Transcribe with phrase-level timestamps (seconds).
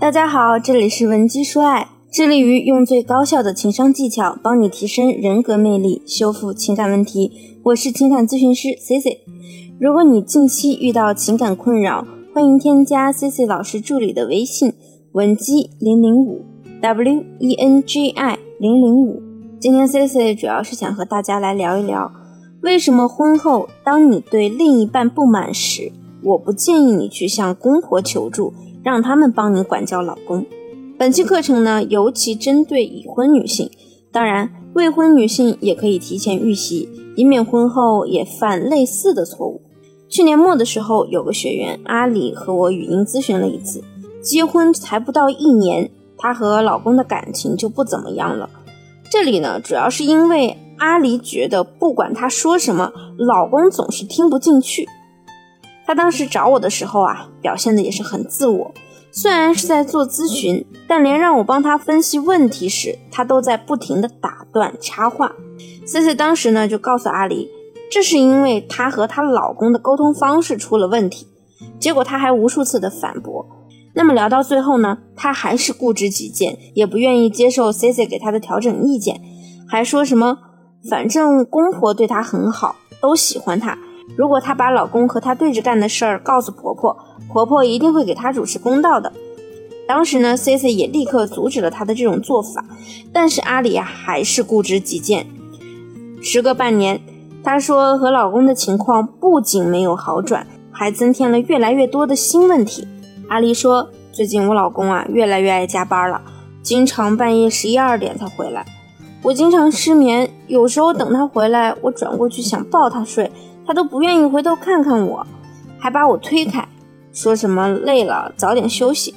[0.00, 7.58] 大家好，这里是文姬说爱，致力于用最高效的情商技巧帮你提升人格魅力，修复情感问题。
[7.64, 9.20] 我是情感咨询师 C C。
[9.78, 14.72] 如果你近期遇到情感困扰，欢迎添加 C C 老师助理的微信
[15.12, 16.42] 文姬零零五
[16.80, 19.22] W E N G I 零零五。
[19.60, 22.10] 今天 C C 主要是想和大家来聊一聊，
[22.62, 25.92] 为什么婚后当你对另一半不满时，
[26.24, 28.52] 我不建议你去向公婆求助。
[28.82, 30.44] 让他们帮你管教老公。
[30.98, 33.70] 本期课程呢，尤其针对已婚女性，
[34.12, 39.62] 当然未婚女性也可以提前预习，以免婚后也犯类似的错误。
[40.08, 43.82] 去年末的时候，有个学员阿里和我语音咨询了一次，
[44.22, 48.48] 结婚才不到一年，她和老公的感情就不怎么样了。
[49.10, 54.86] 这里呢，主要是因为阿里觉得不管她说什么，老公总是听不进去。
[55.86, 58.72] 他当时找我的时候啊，表现的也是很自我。
[59.10, 65.32] 虽然是在做咨询，但连让我帮他分析问题时，他都在不停的打断插话。
[65.84, 67.50] C C 当时呢就告诉阿离，
[67.90, 71.26] 这是因为她和她老公的沟通方式出了问题。
[71.78, 73.46] 结果她还无数次的反驳。
[73.94, 79.20] 那么聊到最后呢，她还是固执己见，也不愿意接受 C C 给她的调整意见，
[79.68, 80.38] 还说什么
[80.88, 83.76] 反正公婆对她很好，都喜欢她。
[84.16, 86.96] 如果她把老公和她对着干的事儿告诉婆婆，
[87.28, 89.12] 婆婆一定会给她主持公道的。
[89.88, 92.64] 当时呢，Cici 也立刻阻止了她的这种做法，
[93.12, 95.26] 但是阿里啊还是固执己见。
[96.22, 97.00] 时隔半年，
[97.42, 102.86] 她说和老公的情况不仅没有好转，还增添了越来越多的新问题。
[103.28, 106.22] 阿里说，最近我老公啊越来越爱加班了，
[106.62, 108.64] 经常半夜十一二点才回来，
[109.22, 113.30] 我经常失眠，有时候等他回来，我转过去想抱他睡。
[113.66, 115.26] 他都不愿意回头看看我，
[115.78, 116.66] 还把我推开，
[117.12, 119.14] 说什么累了早点休息。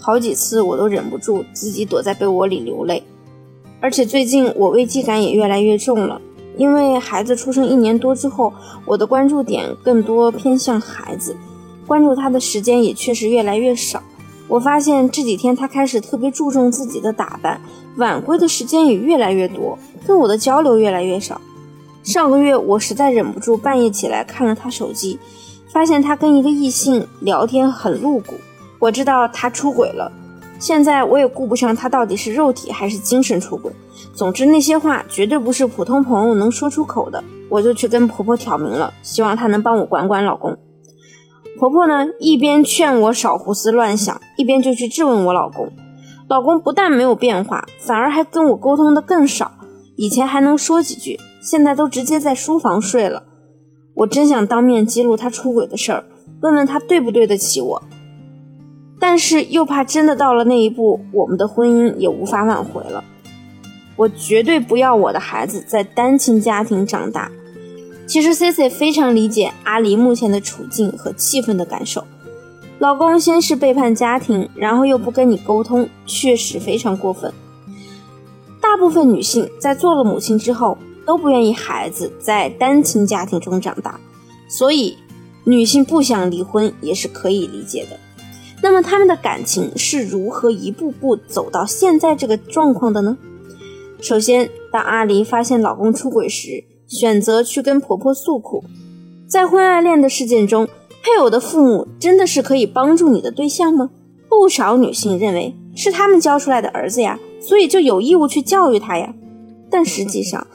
[0.00, 3.02] 好几次我都忍不住自己躲在被窝里流泪。
[3.80, 6.20] 而且最近我危机感也越来越重了，
[6.56, 8.52] 因为孩子出生一年多之后，
[8.86, 11.36] 我的关注点更多偏向孩子，
[11.86, 14.02] 关注他的时间也确实越来越少。
[14.48, 17.60] 我发现这几天他开始特别注重自己的打扮，
[17.96, 21.40] 晚归的时间也越来越多，跟我的交流越来越少。
[22.04, 25.18] 上个月我实在忍不住，半夜起来看了他手机，
[25.72, 28.34] 发现他跟一个异性聊天很露骨。
[28.78, 30.12] 我知道他出轨了，
[30.58, 33.72] 现在我也顾不上他到底是肉体还是精神出轨。
[34.12, 40.58] 总之那些话绝对不是普通朋友能说出口的，我就去跟婆婆挑明了，希望她能帮我管管老公。
[41.58, 45.72] 婆婆呢一边劝我少胡思乱想，一边就去质问我老公。
[46.28, 49.52] 老公不但没有变化，反而还跟我沟通的更少，
[49.96, 51.18] 以前还能说几句。
[51.44, 53.24] 现在都直接在书房睡了，
[53.92, 56.04] 我真想当面揭露他出轨的事儿，
[56.40, 57.82] 问问他对不对得起我，
[58.98, 63.04] 但是又怕真的到了那一步，我们的婚姻也无法挽回了。
[63.96, 67.30] 我绝对不要我的孩子在单亲家庭长大。
[68.06, 72.04] 其实 C C 非常理解阿离目前的处境和气愤的感受，
[72.78, 77.30] 老公先是背叛家庭，然后又不跟你沟通，确实非常过分。
[78.62, 80.78] 大部分女性在做了母亲之后。
[81.06, 84.00] 都不愿意孩子在单亲家庭中长大，
[84.48, 84.96] 所以
[85.44, 87.98] 女性不想离婚也是可以理解的。
[88.62, 93.18] 那么他们的感情是如何一步步走到现在这个状况的呢？
[94.00, 98.64] 首先，当阿离发现老公出轨时，选择去跟婆婆诉苦。
[99.26, 100.66] 在婚外恋的事件中，
[101.02, 103.90] 配偶的父母真的是可以帮助你的对象吗？
[104.28, 109.14] 不少女性认为是他们教出来的儿子呀，所以就有义务去教育他呀。
[109.70, 110.46] 但实际上，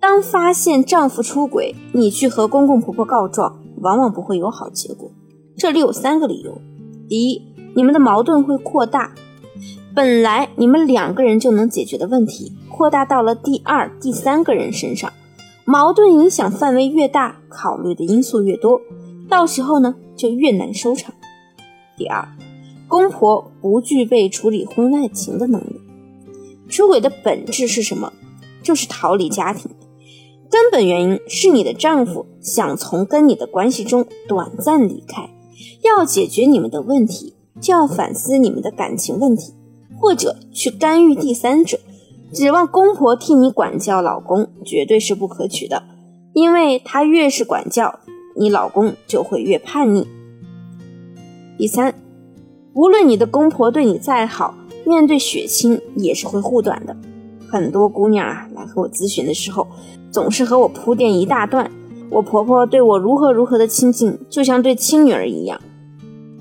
[0.00, 5.10] 当发现丈夫出轨，你去和公公婆婆告状，往往不会有好结果。
[5.58, 6.58] 这里有三个理由：
[7.06, 7.42] 第一，
[7.76, 9.12] 你们的矛盾会扩大，
[9.94, 15.12] 本来你们两个人就能解决的问题，扩大到了第二、第三个人身上，
[15.66, 18.80] 矛盾影响范围越大，考虑的因素越多，
[19.28, 21.14] 到时候呢就越难收场。
[21.98, 22.26] 第二，
[22.88, 25.78] 公婆不具备处理婚外情的能力。
[26.70, 28.10] 出轨的本质是什么？
[28.62, 29.70] 就是逃离家庭。
[30.50, 35.30] 根本原因是你的丈夫想从跟你的关系中短暂离开，
[35.82, 39.54] 要解决你们的问题，就要反思你们的感情问题，
[40.00, 41.78] 或者去干预第三者，
[42.32, 45.84] 指望公婆替你管教老公，绝对是不可取的，
[46.32, 48.00] 因为他越是管教，
[48.36, 50.08] 你老公就会越叛逆。
[51.56, 51.94] 第三，
[52.72, 54.54] 无论你的公婆对你再好，
[54.84, 56.96] 面对血亲也是会护短的。
[57.50, 59.66] 很多姑娘啊，来和我咨询的时候。
[60.12, 61.70] 总是和我铺垫一大段，
[62.10, 65.60] 我婆婆对我如何如何的亲近，就像对亲女儿一样。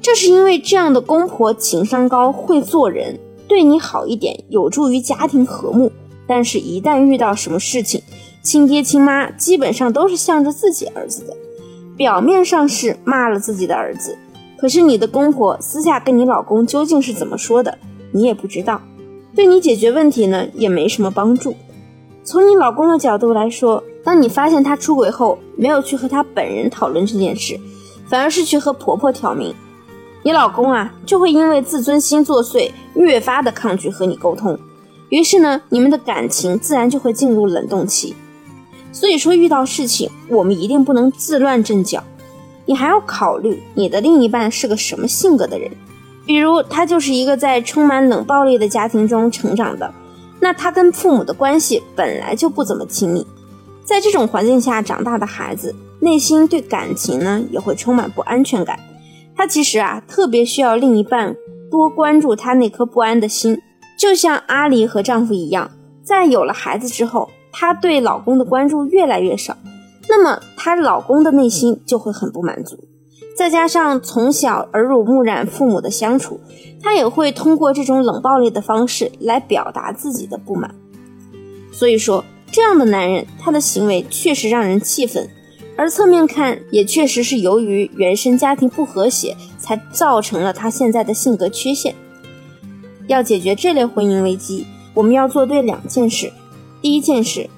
[0.00, 5.92] 这是因为这样的公婆情商高，会做人，对你好一点，有助于家庭和睦。
[6.26, 8.00] 但是，一旦遇到什么事情，
[8.42, 11.36] 亲爹亲妈基本上都是向着自己儿子的，
[11.98, 14.16] 表面上是骂了自己的儿子，
[14.56, 17.76] 可是你的公婆私下跟你老公究竟是怎么说的，
[18.12, 18.80] 你也不知道，
[19.34, 21.54] 对你解决问题呢也没什么帮助。
[22.24, 27.58] 从你老公的角度来说，当你发现他出轨后，没有去和他本人讨论这件事，
[28.06, 29.54] 反而是去和婆婆挑明。
[30.22, 34.58] 你老公啊，就会因为自尊心作祟，越发的抗拒和你沟通，
[35.08, 38.14] 于是呢，你们的感情自然就会进入冷冻期。
[38.92, 42.04] 所以说，遇到事情，我们一定不能自乱阵脚，
[42.66, 45.70] 你还要考虑你的另一半是个什么性格的人。
[46.30, 49.92] 比如，他就是一个在充满冷暴力的家庭中成长的，
[50.38, 53.26] 那他跟父母的关系本来就不怎么亲密，
[53.82, 58.78] 在这种环境下长大的孩子，内心对感情呢也会充满不安全感。
[59.34, 61.34] 他其实啊，特别需要另一半
[61.68, 63.60] 多关注他那颗不安的心，
[63.98, 65.72] 就像阿狸和丈夫一样，
[66.04, 69.56] 在有了孩子之后，她对老公的关注越来越少，
[70.08, 72.78] 那么她老公的内心就会很不满足。
[73.40, 76.38] 再加上从小耳濡目染父母的相处，
[76.82, 80.74] 他也会通过这种冷暴力的方式来表达自己的不满。
[81.72, 82.22] 所以说，
[82.52, 85.26] 这样的男人，他的行为确实让人气愤。
[85.74, 91.94] 而侧面看，也确实是由于原生家庭不和谐，才造成了他现在的性格缺陷。
[93.06, 96.30] 要解决这类婚姻危机，我们要做对两件事。
[96.82, 97.48] 第一件事，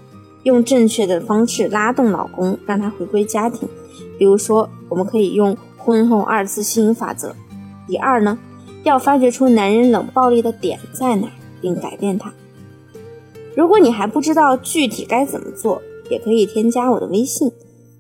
[0.45, 3.69] 用正确的方式拉动老公，让他回归家庭。
[4.17, 7.35] 比如说，我们可以用婚后二次吸引法则。
[7.87, 8.39] 第二呢，
[8.85, 11.29] 要发掘出男人冷暴力的点在哪，
[11.61, 12.33] 并改变他。
[13.57, 17.51] 如果你还不知道具体该怎么做，也可以添加我的微信。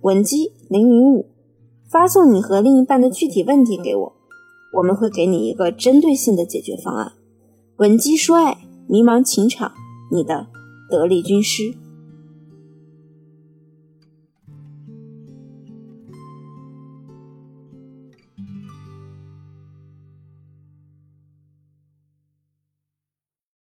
[0.02, 1.26] 文姬零零五，
[1.90, 4.12] 发送你和另一半的具体问题给我，
[4.75, 7.12] 我们会给你一个针对性的解决方案。
[7.76, 8.58] 文姬说爱，
[8.88, 9.73] 迷茫情场，
[10.11, 10.46] 你的
[10.88, 11.75] 得力军师。